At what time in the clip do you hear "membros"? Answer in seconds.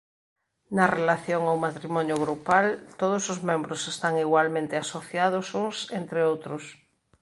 3.49-3.81